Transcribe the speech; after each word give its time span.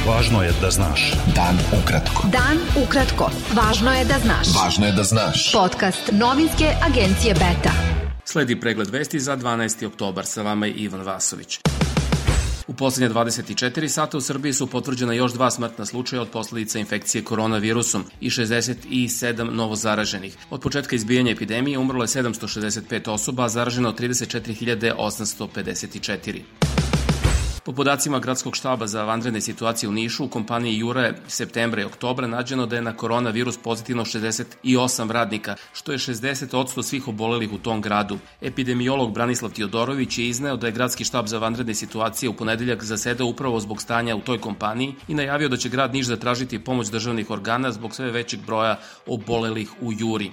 Važno 0.00 0.40
je 0.42 0.52
da 0.60 0.70
znaš. 0.70 1.12
Dan 1.36 1.58
ukratko. 1.82 2.28
Dan 2.32 2.58
ukratko. 2.82 3.30
Važno 3.52 3.92
je 3.92 4.04
da 4.08 4.18
znaš. 4.18 4.48
Važno 4.56 4.86
je 4.86 4.92
da 4.96 5.02
znaš. 5.04 5.52
Podcast 5.52 6.08
novinske 6.12 6.72
agencije 6.86 7.34
Beta. 7.34 7.72
Sledi 8.24 8.60
pregled 8.60 8.90
vesti 8.90 9.20
za 9.20 9.36
12. 9.36 9.86
oktobar. 9.86 10.26
Sa 10.26 10.42
vama 10.42 10.66
je 10.66 10.72
Ivan 10.72 11.02
Vasović. 11.04 11.58
U 12.66 12.74
poslednje 12.74 13.14
24 13.14 13.88
sata 13.88 14.18
u 14.18 14.20
Srbiji 14.20 14.52
su 14.52 14.66
potvrđena 14.66 15.12
još 15.12 15.32
dva 15.32 15.50
smrtna 15.50 15.86
slučaja 15.86 16.22
od 16.22 16.28
posledica 16.28 16.78
infekcije 16.78 17.24
koronavirusom 17.24 18.04
i 18.20 18.30
67 18.30 19.50
novo 19.50 19.76
zaraženih. 19.76 20.36
Od 20.50 20.60
početka 20.60 20.96
izbijanja 20.96 21.32
epidemije 21.32 21.78
umrlo 21.78 22.04
je 22.04 22.08
765 22.08 23.10
osoba, 23.10 23.44
a 23.44 23.48
zaraženo 23.48 23.92
34.854. 23.92 26.42
Po 27.70 27.74
podacima 27.74 28.18
Gradskog 28.18 28.56
štaba 28.56 28.86
za 28.86 29.04
vanredne 29.04 29.40
situacije 29.40 29.88
u 29.88 29.92
Nišu, 29.92 30.24
u 30.24 30.28
kompaniji 30.28 30.78
Jure 30.78 31.14
septembra 31.28 31.82
i 31.82 31.84
oktobra 31.84 32.26
nađeno 32.26 32.66
da 32.66 32.76
je 32.76 32.82
na 32.82 32.96
koronavirus 32.96 33.58
pozitivno 33.58 34.04
68 34.04 35.10
radnika, 35.10 35.56
što 35.72 35.92
je 35.92 35.98
60% 35.98 36.82
svih 36.82 37.08
obolelih 37.08 37.52
u 37.52 37.58
tom 37.58 37.80
gradu. 37.80 38.18
Epidemiolog 38.40 39.14
Branislav 39.14 39.52
Tiodorović 39.52 40.18
je 40.18 40.28
izneo 40.28 40.56
da 40.56 40.66
je 40.66 40.72
Gradski 40.72 41.04
štab 41.04 41.26
za 41.26 41.38
vanredne 41.38 41.74
situacije 41.74 42.30
u 42.30 42.34
ponedeljak 42.34 42.84
zasedao 42.84 43.26
upravo 43.26 43.60
zbog 43.60 43.82
stanja 43.82 44.16
u 44.16 44.20
toj 44.20 44.40
kompaniji 44.40 44.94
i 45.08 45.14
najavio 45.14 45.48
da 45.48 45.56
će 45.56 45.68
grad 45.68 45.94
Niš 45.94 46.06
zatražiti 46.06 46.64
pomoć 46.64 46.90
državnih 46.90 47.30
organa 47.30 47.72
zbog 47.72 47.94
sve 47.94 48.10
većeg 48.10 48.40
broja 48.46 48.78
obolelih 49.06 49.70
u 49.80 49.92
Juri. 49.92 50.30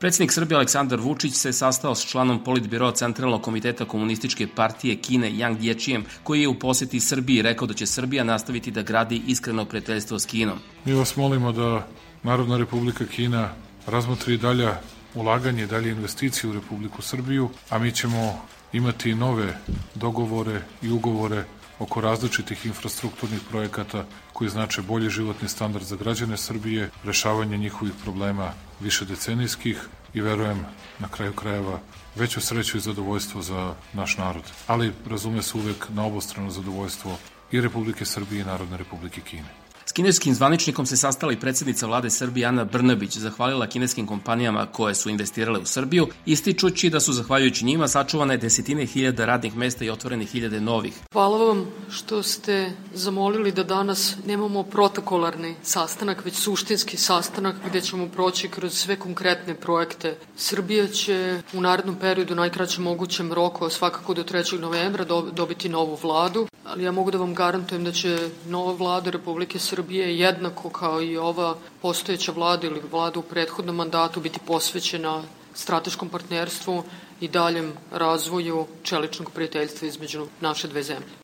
Predsednik 0.00 0.32
Srbije 0.32 0.56
Aleksandar 0.56 1.00
Vučić 1.00 1.34
se 1.34 1.52
sastao 1.52 1.94
s 1.94 2.06
članom 2.06 2.44
Politbiroa 2.44 2.92
Centralnog 2.92 3.42
komiteta 3.42 3.84
komunističke 3.84 4.46
partije 4.46 4.96
Kine 4.96 5.30
Yang 5.30 5.56
Jiechijem, 5.60 6.04
koji 6.22 6.40
je 6.40 6.48
u 6.48 6.58
poseti 6.58 7.00
Srbiji 7.00 7.42
rekao 7.42 7.66
da 7.66 7.74
će 7.74 7.86
Srbija 7.86 8.24
nastaviti 8.24 8.70
da 8.70 8.82
gradi 8.82 9.22
iskreno 9.26 9.64
prijateljstvo 9.64 10.18
s 10.18 10.26
Kinom. 10.26 10.58
Mi 10.84 10.92
vas 10.92 11.16
molimo 11.16 11.52
da 11.52 11.86
Narodna 12.22 12.56
republika 12.56 13.04
Kina 13.04 13.48
razmotri 13.86 14.36
dalja 14.36 14.80
ulaganje, 15.14 15.66
dalje 15.66 15.90
investicije 15.90 16.50
u 16.50 16.54
Republiku 16.54 17.02
Srbiju, 17.02 17.50
a 17.70 17.78
mi 17.78 17.92
ćemo 17.92 18.42
imati 18.72 19.14
nove 19.14 19.58
dogovore 19.94 20.62
i 20.82 20.90
ugovore 20.90 21.44
oko 21.80 22.00
različitih 22.00 22.66
infrastrukturnih 22.66 23.40
projekata 23.50 24.04
koji 24.32 24.50
znače 24.50 24.82
bolji 24.82 25.10
životni 25.10 25.48
standard 25.48 25.84
za 25.84 25.96
građane 25.96 26.36
Srbije, 26.36 26.90
rešavanje 27.04 27.58
njihovih 27.58 27.94
problema 28.02 28.52
više 28.80 29.04
decenijskih 29.04 29.88
i 30.14 30.20
verujem 30.20 30.66
na 30.98 31.08
kraju 31.08 31.32
krajeva 31.32 31.80
veću 32.14 32.40
sreću 32.40 32.76
i 32.76 32.80
zadovoljstvo 32.80 33.42
za 33.42 33.74
naš 33.92 34.18
narod. 34.18 34.44
Ali 34.66 34.92
razume 35.06 35.42
se 35.42 35.58
uvek 35.58 35.88
na 35.88 36.04
obostrano 36.04 36.50
zadovoljstvo 36.50 37.18
i 37.52 37.60
Republike 37.60 38.04
Srbije 38.04 38.40
i 38.40 38.44
Narodne 38.44 38.76
Republike 38.76 39.20
Kine. 39.20 39.59
S 39.90 39.92
kineskim 39.92 40.34
zvaničnikom 40.34 40.86
se 40.86 40.96
sastala 40.96 41.32
i 41.32 41.36
predsednica 41.36 41.86
vlade 41.86 42.10
Srbije 42.10 42.46
Ana 42.46 42.64
Brnabić, 42.64 43.16
zahvalila 43.16 43.66
kineskim 43.66 44.06
kompanijama 44.06 44.66
koje 44.66 44.94
su 44.94 45.10
investirale 45.10 45.58
u 45.58 45.64
Srbiju, 45.66 46.06
ističući 46.26 46.90
da 46.90 47.00
su 47.00 47.12
zahvaljujući 47.12 47.64
njima 47.64 47.88
sačuvane 47.88 48.36
desetine 48.36 48.86
hiljada 48.86 49.26
radnih 49.26 49.56
mesta 49.56 49.84
i 49.84 49.90
otvorene 49.90 50.24
hiljade 50.24 50.60
novih. 50.60 50.94
Hvala 51.12 51.38
vam 51.38 51.66
što 51.90 52.22
ste 52.22 52.72
zamolili 52.94 53.52
da 53.52 53.64
danas 53.64 54.16
nemamo 54.26 54.62
protokolarni 54.62 55.54
sastanak, 55.62 56.24
već 56.24 56.34
suštinski 56.34 56.96
sastanak 56.96 57.56
gde 57.66 57.80
ćemo 57.80 58.08
proći 58.08 58.48
kroz 58.48 58.74
sve 58.74 58.96
konkretne 58.96 59.54
projekte. 59.54 60.16
Srbija 60.36 60.86
će 60.88 61.42
u 61.52 61.60
narednom 61.60 61.96
periodu, 61.96 62.34
najkraćem 62.34 62.84
mogućem 62.84 63.32
roku, 63.32 63.70
svakako 63.70 64.14
do 64.14 64.22
3. 64.24 64.58
novembra, 64.58 65.04
dobiti 65.32 65.68
novu 65.68 65.98
vladu, 66.02 66.46
ali 66.64 66.84
ja 66.84 66.92
mogu 66.92 67.10
da 67.10 67.18
vam 67.18 67.34
garantujem 67.34 67.84
da 67.84 67.92
će 67.92 68.30
nova 68.46 68.72
vlada 68.72 69.10
Republike 69.10 69.58
Srbije 69.58 69.79
Srbije 69.80 70.18
jednako 70.18 70.70
kao 70.70 71.02
i 71.02 71.16
ova 71.16 71.56
postojeća 71.82 72.32
vlada 72.32 72.66
ili 72.66 72.82
vlada 72.90 73.18
u 73.18 73.22
prethodnom 73.22 73.76
mandatu 73.76 74.20
biti 74.20 74.40
posvećena 74.46 75.22
strateškom 75.54 76.08
partnerstvu 76.08 76.82
i 77.20 77.28
daljem 77.28 77.72
razvoju 77.92 78.66
čeličnog 78.82 79.30
prijateljstva 79.30 79.88
između 79.88 80.26
naše 80.40 80.68
dve 80.68 80.82
zemlje. 80.82 81.20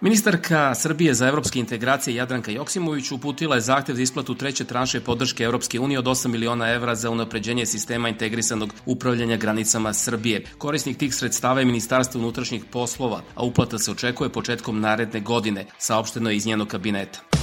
Ministarka 0.00 0.74
Srbije 0.74 1.14
za 1.14 1.28
evropske 1.28 1.58
integracije 1.58 2.14
Jadranka 2.14 2.50
Joksimović 2.50 3.10
uputila 3.12 3.54
je 3.54 3.60
zahtev 3.60 3.96
za 3.96 4.02
isplatu 4.02 4.34
treće 4.34 4.64
tranše 4.64 5.00
podrške 5.00 5.44
Evropske 5.44 5.80
unije 5.80 5.98
od 5.98 6.04
8 6.04 6.28
miliona 6.28 6.70
evra 6.70 6.94
za 6.94 7.10
unapređenje 7.10 7.66
sistema 7.66 8.08
integrisanog 8.08 8.74
upravljanja 8.86 9.36
granicama 9.36 9.92
Srbije. 9.92 10.44
Korisnik 10.58 10.98
tih 10.98 11.14
sredstava 11.14 11.60
je 11.60 11.66
Ministarstvo 11.66 12.20
unutrašnjih 12.20 12.64
poslova, 12.72 13.22
a 13.34 13.44
uplata 13.44 13.78
se 13.78 13.90
očekuje 13.90 14.30
početkom 14.30 14.80
naredne 14.80 15.20
godine, 15.20 15.66
saopšteno 15.78 16.30
je 16.30 16.36
iz 16.36 16.46
njenog 16.46 16.68
kabineta. 16.68 17.35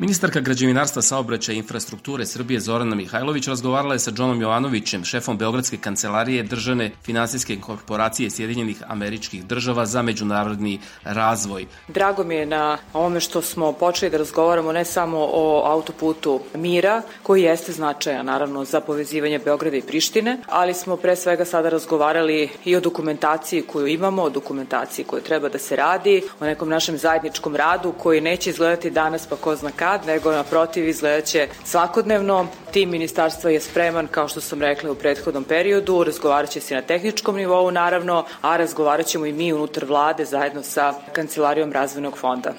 Ministarka 0.00 0.40
građevinarstva, 0.40 1.02
saobraćaja 1.02 1.56
i 1.56 1.58
infrastrukture 1.58 2.26
Srbije 2.26 2.60
Zorana 2.60 2.96
Mihajlović 2.96 3.48
razgovarala 3.48 3.94
je 3.94 3.98
sa 3.98 4.12
Johnom 4.16 4.40
Jovanovićem, 4.40 5.04
šefom 5.04 5.38
Beogradske 5.38 5.76
kancelarije 5.76 6.42
državne 6.42 6.90
finansijske 7.04 7.56
korporacije 7.60 8.30
Sjedinjenih 8.30 8.82
američkih 8.86 9.44
država 9.44 9.86
za 9.86 10.02
međunarodni 10.02 10.80
razvoj. 11.04 11.66
Drago 11.88 12.24
mi 12.24 12.34
je 12.34 12.46
na 12.46 12.78
ovome 12.92 13.20
što 13.20 13.42
smo 13.42 13.72
počeli 13.72 14.10
da 14.10 14.18
razgovaramo 14.18 14.72
ne 14.72 14.84
samo 14.84 15.18
o 15.32 15.62
autoputu 15.66 16.40
Mira, 16.54 17.02
koji 17.22 17.42
jeste 17.42 17.72
značajan 17.72 18.26
naravno 18.26 18.64
za 18.64 18.80
povezivanje 18.80 19.38
Beograda 19.38 19.76
i 19.76 19.82
Prištine, 19.82 20.38
ali 20.48 20.74
smo 20.74 20.96
pre 20.96 21.16
svega 21.16 21.44
sada 21.44 21.68
razgovarali 21.68 22.48
i 22.64 22.76
o 22.76 22.80
dokumentaciji 22.80 23.62
koju 23.62 23.86
imamo, 23.86 24.22
o 24.22 24.30
dokumentaciji 24.30 25.04
koju 25.04 25.22
treba 25.22 25.48
da 25.48 25.58
se 25.58 25.76
radi, 25.76 26.22
o 26.40 26.44
nekom 26.44 26.68
našem 26.68 26.98
zajedničkom 26.98 27.56
radu 27.56 27.92
koji 27.92 28.20
neće 28.20 28.50
izgledati 28.50 28.90
danas 28.90 29.26
pa 29.26 29.36
ko 29.36 29.56
zna 29.56 29.70
kada, 29.70 29.89
rad, 29.90 30.06
nego 30.06 30.32
naprotiv 30.32 30.88
izgledaće 30.88 31.48
svakodnevno. 31.64 32.46
Tim 32.72 32.90
ministarstva 32.90 33.50
je 33.50 33.60
spreman, 33.60 34.06
kao 34.06 34.28
što 34.28 34.40
sam 34.40 34.62
rekla 34.62 34.90
u 34.90 34.94
prethodnom 34.94 35.44
periodu, 35.44 36.04
razgovarat 36.04 36.50
će 36.50 36.60
se 36.60 36.74
na 36.74 36.82
tehničkom 36.82 37.36
nivou 37.36 37.70
naravno, 37.70 38.24
a 38.42 38.56
razgovarat 38.56 39.06
ćemo 39.06 39.26
i 39.26 39.32
mi 39.32 39.52
unutar 39.52 39.84
vlade 39.84 40.24
zajedno 40.24 40.62
sa 40.62 40.94
Kancelarijom 41.12 41.72
razvojnog 41.72 42.18
fonda. 42.18 42.52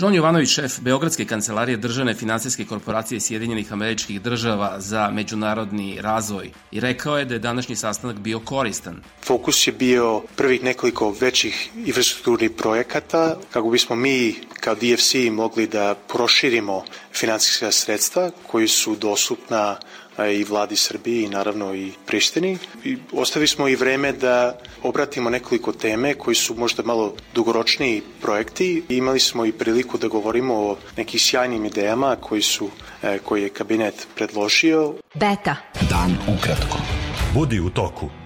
John 0.00 0.14
Jovanović, 0.14 0.48
šef 0.48 0.80
Beogradske 0.80 1.24
kancelarije 1.24 1.76
državne 1.76 2.14
finansijske 2.14 2.64
korporacije 2.64 3.20
Sjedinjenih 3.20 3.72
američkih 3.72 4.20
država 4.22 4.80
za 4.80 5.10
međunarodni 5.10 5.98
razvoj 6.00 6.50
i 6.70 6.80
rekao 6.80 7.18
je 7.18 7.24
da 7.24 7.34
je 7.34 7.38
današnji 7.38 7.76
sastanak 7.76 8.16
bio 8.16 8.40
koristan. 8.40 9.02
Fokus 9.24 9.66
je 9.66 9.72
bio 9.72 10.22
prvih 10.36 10.62
nekoliko 10.62 11.14
većih 11.20 11.70
infrastrukturnih 11.86 12.50
projekata 12.50 13.36
kako 13.50 13.70
bismo 13.70 13.96
mi 13.96 14.34
kao 14.60 14.74
DFC 14.74 15.14
mogli 15.32 15.66
da 15.66 15.94
proširimo 16.12 16.84
finansijska 17.14 17.72
sredstva 17.72 18.30
koji 18.46 18.68
su 18.68 18.96
dostupna 18.96 19.76
i 20.18 20.44
vladi 20.44 20.76
Srbije 20.76 21.22
i 21.22 21.28
naravno 21.28 21.74
i 21.74 21.92
Prištini. 22.06 22.58
I 22.84 22.96
ostavili 23.12 23.48
smo 23.48 23.68
i 23.68 23.76
vreme 23.76 24.12
da 24.12 24.58
obratimo 24.82 25.30
nekoliko 25.30 25.72
teme 25.72 26.14
koji 26.14 26.34
su 26.34 26.54
možda 26.54 26.82
malo 26.82 27.14
dugoročniji 27.34 28.02
projekti. 28.22 28.82
Imali 28.88 29.20
smo 29.20 29.46
i 29.46 29.52
priliku 29.52 29.98
da 29.98 30.08
govorimo 30.08 30.54
o 30.54 30.76
nekih 30.96 31.22
sjajnim 31.22 31.64
idejama 31.64 32.16
koji 32.20 32.42
su 32.42 32.70
e, 33.02 33.18
koji 33.18 33.42
je 33.42 33.48
kabinet 33.48 34.06
predložio. 34.14 34.94
Beta. 35.14 35.56
Dan 35.90 36.16
ukratko. 36.38 36.78
Budi 37.34 37.60
u 37.60 37.70
toku. 37.70 38.25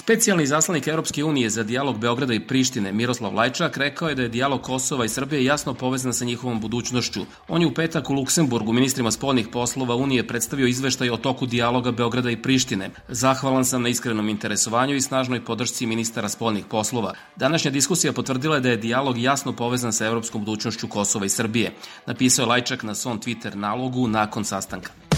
Specijalni 0.00 0.46
zaslanik 0.46 0.86
Europske 0.86 1.24
unije 1.24 1.50
za 1.50 1.62
dijalog 1.62 1.98
Beograda 1.98 2.34
i 2.34 2.40
Prištine 2.40 2.92
Miroslav 2.92 3.34
Lajčak 3.34 3.76
rekao 3.76 4.08
je 4.08 4.14
da 4.14 4.22
je 4.22 4.28
dijalog 4.28 4.62
Kosova 4.62 5.04
i 5.04 5.08
Srbije 5.08 5.44
jasno 5.44 5.74
povezan 5.74 6.12
sa 6.12 6.24
njihovom 6.24 6.60
budućnošću. 6.60 7.20
On 7.48 7.60
je 7.60 7.66
u 7.66 7.74
petak 7.74 8.10
u 8.10 8.14
Luksemburgu 8.14 8.72
ministrima 8.72 9.10
spoljnih 9.10 9.48
poslova 9.52 9.96
Unije 9.96 10.26
predstavio 10.26 10.66
izveštaj 10.66 11.10
o 11.10 11.16
toku 11.16 11.46
dijaloga 11.46 11.92
Beograda 11.92 12.30
i 12.30 12.42
Prištine. 12.42 12.90
Zahvalan 13.08 13.64
sam 13.64 13.82
na 13.82 13.88
iskrenom 13.88 14.28
interesovanju 14.28 14.94
i 14.94 15.00
snažnoj 15.00 15.44
podršci 15.44 15.86
ministara 15.86 16.28
spoljnih 16.28 16.64
poslova. 16.64 17.14
Današnja 17.36 17.70
diskusija 17.70 18.12
potvrdila 18.12 18.54
je 18.54 18.60
da 18.60 18.68
je 18.68 18.76
dijalog 18.76 19.18
jasno 19.18 19.52
povezan 19.52 19.92
sa 19.92 20.06
evropskom 20.06 20.44
budućnošću 20.44 20.88
Kosova 20.88 21.26
i 21.26 21.28
Srbije. 21.28 21.72
Napisao 22.06 22.46
Lajčak 22.46 22.82
na 22.82 22.94
svom 22.94 23.20
Twitter 23.20 23.54
nalogu 23.54 24.08
nakon 24.08 24.44
sastanka. 24.44 25.09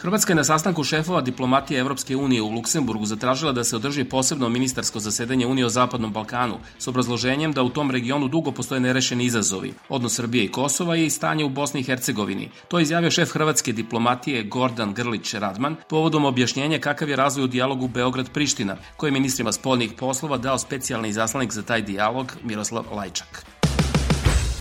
Hrvatska 0.00 0.32
je 0.32 0.36
na 0.36 0.44
sastanku 0.44 0.84
šefova 0.84 1.20
diplomatije 1.20 1.80
Evropske 1.80 2.16
unije 2.16 2.42
u 2.42 2.50
Luksemburgu 2.50 3.06
zatražila 3.06 3.52
da 3.52 3.64
se 3.64 3.76
održi 3.76 4.04
posebno 4.04 4.48
ministarsko 4.48 5.00
zasedanje 5.00 5.46
Unije 5.46 5.66
o 5.66 5.68
Zapadnom 5.68 6.12
Balkanu 6.12 6.58
s 6.78 6.88
obrazloženjem 6.88 7.52
da 7.52 7.62
u 7.62 7.68
tom 7.68 7.90
regionu 7.90 8.28
dugo 8.28 8.52
postoje 8.52 8.80
nerešeni 8.80 9.24
izazovi, 9.24 9.74
odnos 9.88 10.14
Srbije 10.14 10.44
i 10.44 10.52
Kosova 10.52 10.96
i 10.96 11.10
stanje 11.10 11.44
u 11.44 11.48
Bosni 11.48 11.80
i 11.80 11.84
Hercegovini. 11.84 12.50
To 12.68 12.78
je 12.78 12.82
izjavio 12.82 13.10
šef 13.10 13.32
hrvatske 13.32 13.72
diplomatije 13.72 14.42
Gordan 14.42 14.94
Grlić 14.94 15.34
Radman 15.34 15.76
povodom 15.88 16.24
objašnjenja 16.24 16.78
kakav 16.78 17.08
je 17.08 17.16
razvoj 17.16 17.44
u 17.44 17.48
dijalogu 17.48 17.88
Beograd-Priština, 17.88 18.76
koji 18.96 19.08
je 19.08 19.12
ministrima 19.12 19.52
spoljnih 19.52 19.92
poslova 19.98 20.36
dao 20.36 20.58
specijalni 20.58 21.12
zaslanik 21.12 21.52
za 21.52 21.62
taj 21.62 21.82
dijalog 21.82 22.36
Miroslav 22.44 22.84
Lajčak. 22.92 23.57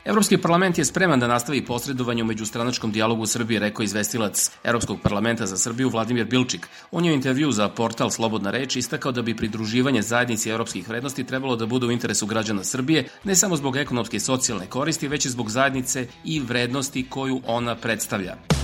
Evropski 0.07 0.37
parlament 0.37 0.77
je 0.77 0.85
spreman 0.85 1.19
da 1.19 1.27
nastavi 1.27 1.65
posredovanje 1.65 2.23
u 2.23 2.25
međustranačkom 2.25 2.91
dijalogu 2.91 3.21
u 3.21 3.25
Srbiji, 3.25 3.59
rekao 3.59 3.83
izvestilac 3.83 4.51
Evropskog 4.63 4.99
parlamenta 5.03 5.45
za 5.45 5.57
Srbiju 5.57 5.89
Vladimir 5.89 6.25
Bilčik. 6.25 6.67
On 6.91 7.05
je 7.05 7.11
u 7.11 7.15
intervju 7.15 7.51
za 7.51 7.69
portal 7.69 8.09
Slobodna 8.09 8.51
reč 8.51 8.75
istakao 8.75 9.11
da 9.11 9.21
bi 9.21 9.35
pridruživanje 9.35 10.01
zajednici 10.01 10.49
evropskih 10.49 10.89
vrednosti 10.89 11.23
trebalo 11.23 11.55
da 11.55 11.65
bude 11.65 11.85
u 11.85 11.91
interesu 11.91 12.25
građana 12.25 12.63
Srbije, 12.63 13.07
ne 13.23 13.35
samo 13.35 13.55
zbog 13.55 13.75
ekonomske 13.75 14.17
i 14.17 14.19
socijalne 14.19 14.67
koristi, 14.67 15.07
već 15.07 15.25
i 15.25 15.29
zbog 15.29 15.49
zajednice 15.49 16.07
i 16.23 16.39
vrednosti 16.39 17.09
koju 17.09 17.41
ona 17.45 17.75
predstavlja. 17.75 18.56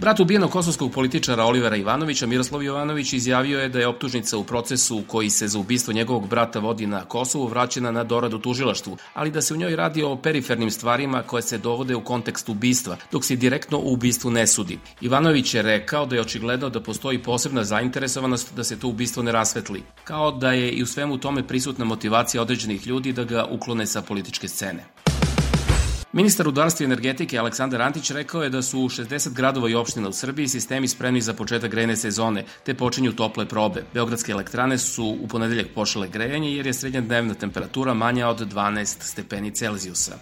Brat 0.00 0.20
ubijenog 0.20 0.50
kosovskog 0.50 0.92
političara 0.92 1.44
Olivera 1.44 1.76
Ivanovića, 1.76 2.26
Miroslav 2.26 2.62
Jovanović, 2.62 3.12
izjavio 3.12 3.60
je 3.60 3.68
da 3.68 3.78
je 3.78 3.86
optužnica 3.86 4.38
u 4.38 4.44
procesu 4.44 5.02
koji 5.06 5.30
se 5.30 5.48
za 5.48 5.58
ubistvo 5.58 5.92
njegovog 5.92 6.28
brata 6.28 6.58
vodi 6.58 6.86
na 6.86 7.04
Kosovu 7.04 7.46
vraćena 7.46 7.90
na 7.90 8.04
doradu 8.04 8.38
tužilaštvu, 8.38 8.96
ali 9.14 9.30
da 9.30 9.42
se 9.42 9.54
u 9.54 9.56
njoj 9.56 9.76
radi 9.76 10.02
o 10.02 10.16
perifernim 10.16 10.70
stvarima 10.70 11.22
koje 11.22 11.42
se 11.42 11.58
dovode 11.58 11.94
u 11.94 12.04
kontekst 12.04 12.48
ubistva, 12.48 12.96
dok 13.12 13.24
se 13.24 13.36
direktno 13.36 13.78
u 13.78 13.92
ubistvu 13.92 14.30
ne 14.30 14.46
sudi. 14.46 14.78
Ivanović 15.00 15.54
je 15.54 15.62
rekao 15.62 16.06
da 16.06 16.14
je 16.14 16.20
očigledno 16.20 16.68
da 16.68 16.80
postoji 16.80 17.18
posebna 17.18 17.64
zainteresovanost 17.64 18.54
da 18.56 18.64
se 18.64 18.78
to 18.78 18.88
ubistvo 18.88 19.22
ne 19.22 19.32
rasvetli, 19.32 19.82
kao 20.04 20.30
da 20.32 20.52
je 20.52 20.70
i 20.70 20.82
u 20.82 20.86
svemu 20.86 21.18
tome 21.18 21.46
prisutna 21.46 21.84
motivacija 21.84 22.42
određenih 22.42 22.86
ljudi 22.86 23.12
da 23.12 23.24
ga 23.24 23.46
uklone 23.50 23.86
sa 23.86 24.02
političke 24.02 24.48
scene. 24.48 24.84
Ministar 26.12 26.46
rudarstva 26.46 26.84
i 26.84 26.86
energetike 26.86 27.38
Aleksandar 27.38 27.82
Antić 27.82 28.10
rekao 28.10 28.42
je 28.42 28.50
da 28.50 28.62
su 28.62 28.80
u 28.80 28.88
60 28.88 29.32
gradova 29.32 29.68
i 29.68 29.74
opština 29.74 30.08
u 30.08 30.12
Srbiji 30.12 30.48
sistemi 30.48 30.88
spremni 30.88 31.20
za 31.20 31.34
početak 31.34 31.70
grejne 31.70 31.96
sezone, 31.96 32.44
te 32.64 32.74
počinju 32.74 33.12
tople 33.12 33.46
probe. 33.46 33.84
Beogradske 33.94 34.32
elektrane 34.32 34.78
su 34.78 35.16
u 35.22 35.28
ponedeljak 35.28 35.66
počele 35.74 36.08
grejanje 36.08 36.52
jer 36.56 36.66
je 36.66 36.72
srednja 36.74 37.00
dnevna 37.00 37.34
temperatura 37.34 37.94
manja 37.94 38.28
od 38.28 38.54
12 38.54 38.96
stepeni 39.00 39.50
Celzijusa. 39.50 40.16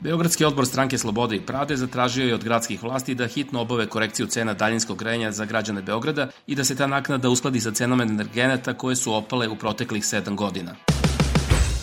Beogradski 0.00 0.44
odbor 0.44 0.66
stranke 0.66 0.98
Slobode 0.98 1.36
i 1.36 1.40
Pravde 1.40 1.76
zatražio 1.76 2.26
je 2.26 2.34
od 2.34 2.44
gradskih 2.44 2.82
vlasti 2.82 3.14
da 3.14 3.26
hitno 3.26 3.60
obave 3.60 3.86
korekciju 3.86 4.26
cena 4.26 4.54
daljinskog 4.54 4.98
grejanja 4.98 5.32
za 5.32 5.44
građane 5.44 5.82
Beograda 5.82 6.28
i 6.46 6.54
da 6.54 6.64
se 6.64 6.76
ta 6.76 6.86
naknada 6.86 7.28
uskladi 7.28 7.60
sa 7.60 7.70
cenama 7.70 8.02
energeneta 8.02 8.74
koje 8.74 8.96
su 8.96 9.14
opale 9.14 9.48
u 9.48 9.56
proteklih 9.56 10.02
7 10.02 10.34
godina. 10.34 10.74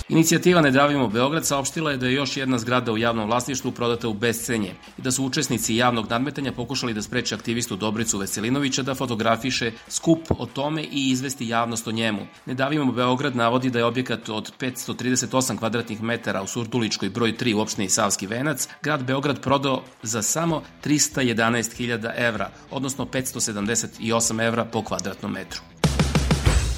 Inicijativa 0.10 0.62
Ne 0.62 0.72
davimo 0.72 1.08
Beograd 1.08 1.46
saopštila 1.46 1.92
je 1.92 1.98
da 1.98 2.08
je 2.08 2.14
još 2.14 2.38
jedna 2.38 2.58
zgrada 2.60 2.92
u 2.92 2.98
javnom 2.98 3.28
vlasništvu 3.28 3.72
prodata 3.72 4.08
u 4.08 4.14
bescenje 4.14 4.76
i 4.98 5.02
da 5.02 5.12
su 5.12 5.26
učesnici 5.26 5.76
javnog 5.76 6.10
nadmetanja 6.10 6.52
pokušali 6.52 6.94
da 6.94 7.02
spreče 7.02 7.36
aktivistu 7.36 7.76
Dobricu 7.76 8.18
Veselinovića 8.18 8.82
da 8.82 8.96
fotografiše 8.96 9.72
skup 9.88 10.20
o 10.30 10.46
tome 10.46 10.84
i 10.84 11.10
izvesti 11.10 11.48
javnost 11.48 11.88
o 11.88 11.92
njemu. 11.92 12.28
Ne 12.46 12.54
davimo 12.54 12.92
Beograd 12.92 13.36
navodi 13.36 13.70
da 13.70 13.80
je 13.80 13.86
objekat 13.86 14.30
od 14.30 14.52
538 14.60 15.58
kvadratnih 15.58 16.02
metara 16.02 16.42
u 16.42 16.48
Surduličkoj 16.48 17.10
broj 17.10 17.38
3 17.38 17.56
u 17.56 17.60
opštini 17.60 17.90
Savski 17.90 18.28
venac 18.28 18.68
grad 18.82 19.04
Beograd 19.04 19.42
prodao 19.42 19.84
za 20.02 20.22
samo 20.22 20.64
311.000 20.84 22.12
evra, 22.18 22.50
odnosno 22.72 23.06
578 23.06 24.48
evra 24.48 24.66
po 24.66 24.84
kvadratnom 24.84 25.32
metru. 25.32 25.73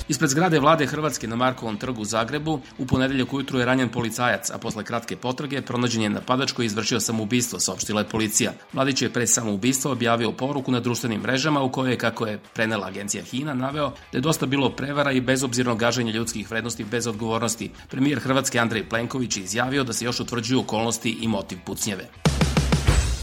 Ispred 0.07 0.29
zgrade 0.29 0.59
vlade 0.59 0.85
Hrvatske 0.85 1.27
na 1.27 1.35
Markovom 1.35 1.77
trgu 1.77 2.01
u 2.01 2.05
Zagrebu 2.05 2.59
u 2.77 2.85
ponedeljak 2.85 3.33
ujutru 3.33 3.59
je 3.59 3.65
ranjen 3.65 3.89
policajac, 3.89 4.49
a 4.49 4.57
posle 4.57 4.83
kratke 4.83 5.15
potrage 5.15 5.61
pronađen 5.61 6.01
je 6.01 6.09
napadač 6.09 6.51
koji 6.51 6.65
izvršio 6.65 6.99
samoubistvo, 6.99 7.59
saopštila 7.59 8.01
je 8.01 8.09
policija. 8.09 8.51
Mladić 8.73 9.01
je 9.01 9.09
pre 9.13 9.27
samoubistva 9.27 9.91
objavio 9.91 10.31
poruku 10.31 10.71
na 10.71 10.79
društvenim 10.79 11.21
mrežama 11.21 11.61
u 11.61 11.71
kojoj, 11.71 11.97
kako 11.97 12.27
je 12.27 12.39
prenela 12.53 12.87
agencija 12.87 13.23
HINA, 13.23 13.53
naveo 13.53 13.89
da 13.89 14.17
je 14.17 14.21
dosta 14.21 14.45
bilo 14.45 14.69
prevara 14.69 15.11
i 15.11 15.21
bezobzirno 15.21 15.75
gaženje 15.75 16.11
ljudskih 16.11 16.51
vrednosti 16.51 16.83
bez 16.83 17.07
odgovornosti. 17.07 17.71
Premijer 17.89 18.19
Hrvatske 18.19 18.59
Andrej 18.59 18.89
Plenković 18.89 19.37
je 19.37 19.43
izjavio 19.43 19.83
da 19.83 19.93
se 19.93 20.05
još 20.05 20.19
utvrđuju 20.19 20.59
okolnosti 20.59 21.17
i 21.21 21.27
motiv 21.27 21.57
pucnjeve. 21.65 22.34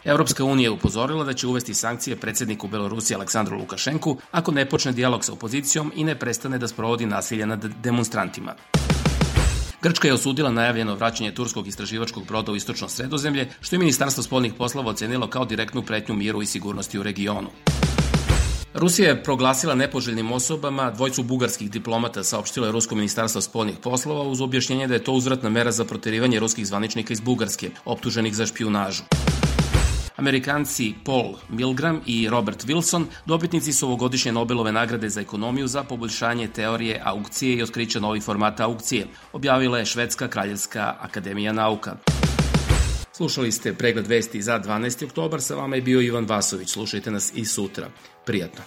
Evropska 0.05 0.45
unija 0.45 0.67
je 0.67 0.71
upozorila 0.71 1.25
da 1.25 1.33
će 1.33 1.47
uvesti 1.47 1.75
sankcije 1.75 2.17
predsedniku 2.17 2.69
Belorusije 2.69 3.17
Aleksandru 3.17 3.59
Lukašenku 3.59 4.17
ako 4.31 4.53
ne 4.53 4.69
počne 4.69 4.93
dijalog 4.93 5.25
sa 5.25 5.33
opozicijom 5.33 5.93
i 5.97 6.05
ne 6.05 6.19
prestane 6.19 6.59
da 6.59 6.69
sprovodi 6.69 7.07
nasilje 7.07 7.47
nad 7.47 7.65
demonstrantima. 7.83 8.55
Grčka 9.83 10.09
je 10.09 10.15
osudila 10.15 10.51
najavljeno 10.51 10.95
vraćanje 10.95 11.35
turskog 11.35 11.69
istraživačkog 11.69 12.27
broda 12.27 12.53
u 12.53 12.57
istočno 12.57 12.89
sredozemlje, 12.89 13.49
što 13.61 13.77
je 13.77 13.79
Ministarstvo 13.79 14.23
spoljnih 14.23 14.55
poslova 14.55 14.91
ocenilo 14.91 15.27
kao 15.27 15.45
direktnu 15.45 15.83
pretnju 15.83 16.15
miru 16.15 16.43
i 16.43 16.47
sigurnosti 16.47 16.99
u 16.99 17.03
regionu. 17.03 17.49
Rusija 18.75 19.09
je 19.09 19.23
proglasila 19.23 19.75
nepoželjnim 19.75 20.33
osobama 20.33 20.91
dvojcu 20.91 21.23
bugarskih 21.23 21.71
diplomata, 21.71 22.25
saopštilo 22.25 22.67
je 22.67 22.73
Rusko 22.73 22.95
ministarstvo 22.95 23.41
spoljnih 23.41 23.77
poslova 23.83 24.23
uz 24.23 24.41
objašnjenje 24.41 24.87
da 24.87 24.95
je 24.95 25.05
to 25.05 25.13
uzvratna 25.13 25.49
mera 25.49 25.73
za 25.73 25.85
proterivanje 25.85 26.41
ruskih 26.41 26.67
zvaničnika 26.67 27.13
iz 27.13 27.21
Bugarske, 27.21 27.71
optuženih 27.85 28.35
za 28.35 28.47
špijunažu. 28.47 29.03
Amerikanci 30.23 30.95
Paul 31.05 31.35
Milgram 31.49 32.01
i 32.07 32.29
Robert 32.29 32.65
Wilson 32.65 33.05
dobitnici 33.27 33.73
su 33.73 33.87
ovogodišnje 33.87 34.33
Nobelove 34.33 34.73
nagrade 34.73 35.09
za 35.09 35.21
ekonomiju 35.21 35.67
za 35.67 35.83
poboljšanje 35.85 36.49
teorije 36.49 37.01
aukcije 37.05 37.57
i 37.57 37.63
otkrića 37.63 38.01
novih 38.01 38.23
formata 38.23 38.65
aukcije, 38.65 39.07
objavila 39.33 39.79
je 39.79 39.87
Švedska 39.87 40.29
kraljevska 40.29 40.95
akademija 41.01 41.53
nauka. 41.53 41.97
Slušali 43.13 43.53
ste 43.53 43.75
pregled 43.75 44.07
vesti 44.07 44.43
za 44.43 44.61
12. 44.61 45.05
oktobar, 45.05 45.41
sa 45.41 45.55
vama 45.55 45.77
je 45.77 45.83
bio 45.83 46.01
Ivan 46.01 46.25
Vasović. 46.25 46.71
Slušajte 46.71 47.11
nas 47.11 47.33
i 47.35 47.45
sutra. 47.45 47.89
Prijatno. 48.27 48.63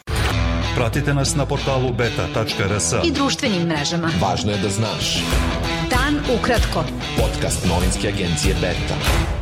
Pratite 0.75 1.13
nas 1.13 1.35
na 1.35 1.45
portalu 1.45 1.93
beta.rs 1.93 2.93
i 3.05 3.11
društvenim 3.11 3.67
mrežama. 3.67 4.11
Važno 4.21 4.51
je 4.51 4.57
da 4.57 4.69
znaš. 4.69 5.23
Dan 5.89 6.19
ukratko. 6.39 6.83
Podcast 7.17 7.65
novinske 7.69 8.07
agencije 8.07 8.55
Beta. 8.61 9.34